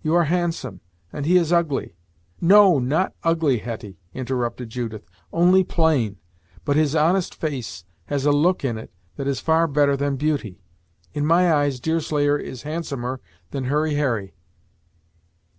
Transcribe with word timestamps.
You 0.00 0.14
are 0.14 0.24
handsome, 0.24 0.80
and 1.12 1.26
he 1.26 1.36
is 1.36 1.52
ugly" 1.52 1.94
"No, 2.56 2.78
not 2.78 3.12
ugly, 3.22 3.58
Hetty," 3.58 3.98
interrupted 4.14 4.70
Judith. 4.70 5.04
"Only 5.30 5.62
plain. 5.62 6.16
But 6.64 6.76
his 6.76 6.94
honest 6.94 7.34
face 7.34 7.84
has 8.06 8.24
a 8.24 8.32
look 8.32 8.64
in 8.64 8.78
it 8.78 8.90
that 9.16 9.26
is 9.28 9.40
far 9.40 9.66
better 9.66 9.94
than 9.94 10.16
beauty. 10.16 10.62
In 11.12 11.26
my 11.26 11.52
eyes, 11.52 11.80
Deerslayer 11.80 12.38
is 12.38 12.62
handsomer 12.62 13.20
than 13.50 13.64
Hurry 13.64 13.92
Harry." 13.96 14.32